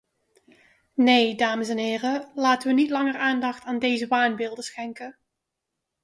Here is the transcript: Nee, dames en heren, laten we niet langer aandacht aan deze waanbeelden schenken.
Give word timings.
Nee, 0.93 1.35
dames 1.35 1.69
en 1.69 1.77
heren, 1.77 2.31
laten 2.35 2.67
we 2.67 2.73
niet 2.73 2.89
langer 2.89 3.17
aandacht 3.17 3.63
aan 3.63 3.79
deze 3.79 4.07
waanbeelden 4.07 4.63
schenken. 4.63 5.15